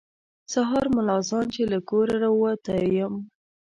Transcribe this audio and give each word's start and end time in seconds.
سهار 0.53 0.85
ملا 0.95 1.15
اذان 1.21 1.45
چې 1.55 1.61
له 1.71 1.79
کوره 1.89 2.15
راوتی 2.23 2.81
یم. 2.97 3.13